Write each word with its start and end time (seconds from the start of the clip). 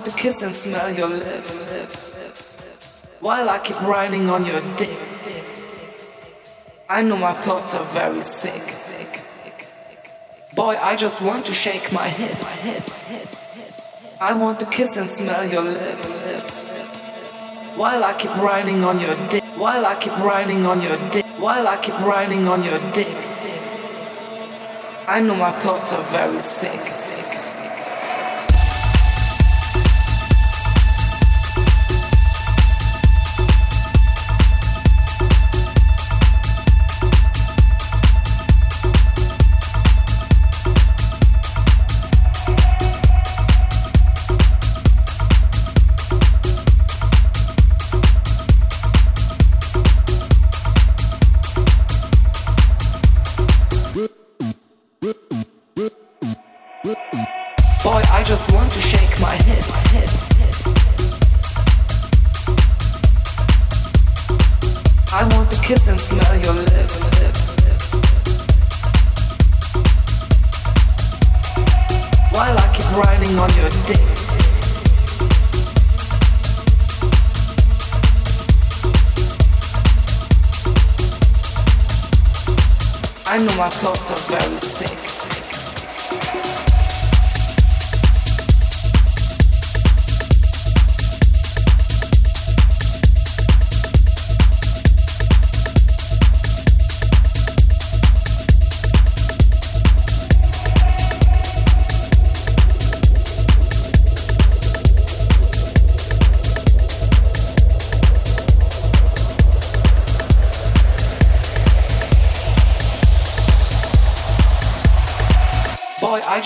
want 0.00 0.16
to 0.16 0.22
kiss 0.22 0.40
and 0.40 0.54
smell 0.54 0.90
your 0.96 1.08
lips, 1.08 2.14
While 3.20 3.50
I 3.50 3.58
keep 3.58 3.78
riding 3.82 4.30
on 4.30 4.46
your 4.46 4.62
dick. 4.78 4.96
I 6.88 7.02
know 7.02 7.18
my 7.18 7.34
thoughts 7.34 7.74
are 7.74 7.84
very 7.92 8.22
sick. 8.22 8.64
Boy, 10.54 10.78
I 10.80 10.96
just 10.96 11.20
want 11.20 11.44
to 11.46 11.52
shake 11.52 11.92
my 11.92 12.08
hips. 12.08 12.48
I 14.22 14.32
want 14.32 14.58
to 14.60 14.66
kiss 14.66 14.96
and 14.96 15.06
smell 15.06 15.46
your 15.46 15.64
lips, 15.64 16.24
lips. 16.24 17.76
While 17.76 18.02
I 18.02 18.14
keep 18.14 18.34
riding 18.38 18.82
on 18.84 19.00
your 19.00 19.16
dick, 19.28 19.44
while 19.58 19.84
I 19.84 19.96
keep 19.96 20.16
riding 20.20 20.64
on 20.64 20.80
your 20.80 20.96
dick, 21.10 21.26
while 21.38 21.68
I 21.68 21.76
keep 21.76 21.98
riding 22.00 22.48
on 22.48 22.64
your 22.64 22.80
dick. 22.92 23.14
I 25.06 25.20
know 25.20 25.36
my 25.36 25.50
thoughts 25.50 25.92
are 25.92 26.04
very 26.04 26.40
sick. 26.40 26.99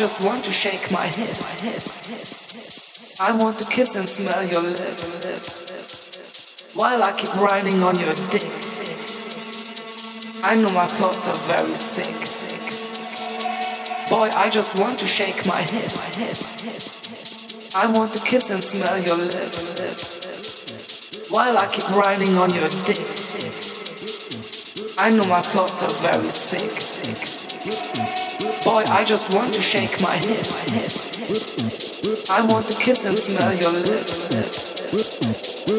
Just 0.04 0.20
want 0.20 0.44
to 0.44 0.52
shake 0.52 0.90
my 0.90 1.06
hips, 1.06 1.60
hips, 1.62 2.06
hips. 2.06 3.18
I 3.18 3.34
want 3.34 3.58
to 3.58 3.64
kiss 3.64 3.96
and 3.96 4.06
smell 4.06 4.44
your 4.44 4.60
lips, 4.60 5.24
lips. 5.24 6.74
While 6.74 7.02
I 7.02 7.12
keep 7.12 7.34
riding 7.36 7.82
on 7.82 7.98
your 7.98 8.14
dick. 8.30 8.44
I 10.42 10.56
know 10.56 10.70
my 10.72 10.84
thoughts 10.98 11.26
are 11.26 11.40
very 11.52 11.74
sick. 11.74 12.16
Boy, 14.10 14.28
I 14.44 14.50
just 14.50 14.74
want 14.78 14.98
to 14.98 15.06
shake 15.06 15.46
my 15.46 15.62
hips, 15.62 16.14
hips, 16.16 16.60
hips. 16.60 17.74
I 17.74 17.90
want 17.90 18.12
to 18.12 18.20
kiss 18.20 18.50
and 18.50 18.62
smell 18.62 18.98
your 19.00 19.16
lips, 19.16 19.78
lips. 19.78 21.30
While 21.30 21.56
I 21.56 21.66
keep 21.68 21.88
riding 21.96 22.36
on 22.36 22.52
your 22.52 22.68
dick. 22.84 23.06
I 24.98 25.08
know 25.08 25.24
my 25.24 25.40
thoughts 25.40 25.82
are 25.82 25.96
very 26.08 26.30
sick. 26.30 26.74
Boy, 28.74 28.82
I 28.90 29.04
just 29.04 29.32
want 29.32 29.54
to 29.54 29.62
shake 29.62 30.00
my 30.00 30.16
hips. 30.16 30.66
I 32.28 32.44
want 32.44 32.66
to 32.66 32.74
kiss 32.74 33.04
and 33.04 33.16
smell 33.16 33.54
your 33.54 33.70
lips. 33.70 34.26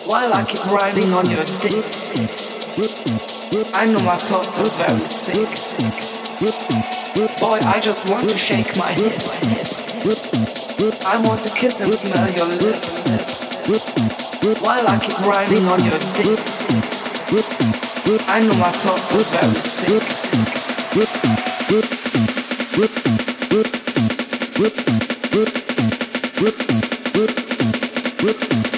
While 0.08 0.34
I 0.34 0.46
keep 0.46 0.66
riding 0.68 1.12
on 1.12 1.30
your 1.30 1.44
dick. 1.60 1.84
I 3.76 3.86
know 3.86 4.00
my 4.00 4.16
thoughts 4.16 4.58
are 4.60 4.72
very 4.80 5.06
sick. 5.06 5.52
Boy, 7.38 7.60
I 7.68 7.82
just 7.82 8.10
want 8.10 8.30
to 8.30 8.38
shake 8.38 8.78
my 8.78 8.94
hips. 8.94 9.44
I 11.06 11.18
want 11.28 11.44
to 11.44 11.50
kiss 11.50 11.82
and 11.82 11.94
smell 11.94 12.32
your 12.32 12.48
lips, 12.48 13.04
lips. 13.68 14.62
While 14.62 14.88
I 14.88 15.00
keep 15.00 15.20
riding 15.28 15.68
on 15.68 15.84
your 15.84 16.00
dick. 16.16 16.40
I 18.30 18.40
know 18.40 18.56
my 18.56 18.72
thoughts 18.72 19.12
are 19.12 19.26
very 19.36 19.60
sick. 19.60 21.55
Whip, 22.78 22.92
whip, 23.52 23.68
whip, 24.60 24.76
whip, 28.24 28.75